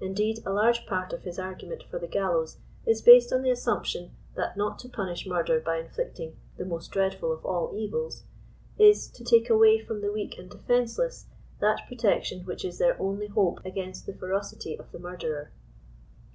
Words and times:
Indeed, 0.00 0.38
a 0.46 0.54
large 0.54 0.86
part 0.86 1.12
of 1.12 1.24
his 1.24 1.36
argnment 1.38 1.82
for 1.82 1.98
the 1.98 2.06
gallows 2.06 2.56
is 2.86 3.02
based 3.02 3.30
on 3.30 3.42
the 3.42 3.50
assumption, 3.50 4.12
that 4.34 4.56
not 4.56 4.78
to 4.78 4.88
punish 4.88 5.26
murder 5.26 5.60
by 5.60 5.76
inflicting 5.76 6.38
*' 6.46 6.56
the 6.56 6.64
most 6.64 6.90
dreadful 6.90 7.30
of 7.30 7.44
all 7.44 7.76
evils," 7.76 8.22
is 8.78 9.06
*' 9.10 9.12
to 9.14 9.22
take 9.22 9.50
away 9.50 9.78
from 9.78 10.00
the 10.00 10.10
weak 10.10 10.38
and 10.38 10.48
defenseless, 10.48 11.26
that 11.58 11.82
protection 11.88 12.46
which 12.46 12.64
is 12.64 12.78
their 12.78 12.98
only 12.98 13.26
hope 13.26 13.60
against 13.62 14.06
the 14.06 14.14
ferocity 14.14 14.78
of 14.78 14.90
the 14.92 14.98
murderer." 14.98 15.50